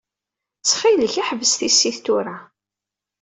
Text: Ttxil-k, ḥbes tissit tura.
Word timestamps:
Ttxil-k, 0.59 1.15
ḥbes 1.27 1.53
tissit 1.59 1.97
tura. 2.05 2.37